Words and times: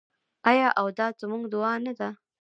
آیا 0.49 0.67
او 0.79 0.87
دا 0.97 1.07
زموږ 1.21 1.43
دعا 1.53 1.73
نه 1.85 1.93
ده؟ 1.99 2.09